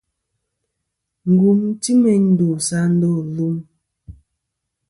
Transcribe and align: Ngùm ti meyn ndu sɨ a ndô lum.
Ngùm 1.31 1.59
ti 1.81 1.91
meyn 2.01 2.23
ndu 2.31 2.47
sɨ 2.65 2.73
a 2.83 2.85
ndô 2.93 3.11
lum. 3.35 3.55